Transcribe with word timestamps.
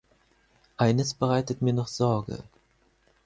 Eines 0.77 1.13
bereitet 1.13 1.61
mir 1.61 1.73
noch 1.73 1.87
Sorge. 1.87 2.39